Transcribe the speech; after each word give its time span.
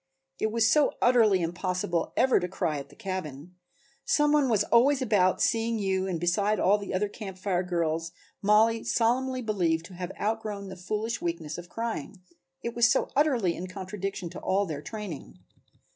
It 0.39 0.51
was 0.51 0.67
so 0.67 0.93
utterly 0.99 1.43
impossible 1.43 2.11
ever 2.17 2.39
to 2.39 2.47
cry 2.47 2.79
at 2.79 2.89
the 2.89 2.95
cabin. 2.95 3.53
Some 4.03 4.31
one 4.31 4.49
was 4.49 4.63
always 4.63 4.99
about 4.99 5.43
seeing 5.43 5.77
you 5.77 6.07
and 6.07 6.19
besides 6.19 6.59
all 6.59 6.79
the 6.79 6.91
other 6.91 7.07
Camp 7.07 7.37
Fire 7.37 7.61
girls 7.61 8.11
Mollie 8.41 8.83
solemnly 8.83 9.43
believed 9.43 9.85
to 9.85 9.93
have 9.93 10.11
outgrown 10.19 10.69
the 10.69 10.75
foolish 10.75 11.21
weakness 11.21 11.59
of 11.59 11.69
crying, 11.69 12.19
it 12.63 12.73
was 12.75 12.89
so 12.89 13.11
utterly 13.15 13.55
in 13.55 13.67
contradiction 13.67 14.31
to 14.31 14.39
all 14.39 14.65
their 14.65 14.81
training. 14.81 15.37